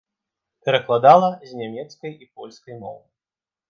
Перакладала 0.69 1.29
з 1.51 1.61
нямецкай 1.63 2.11
і 2.25 2.31
польскай 2.35 2.75
моў. 2.85 3.01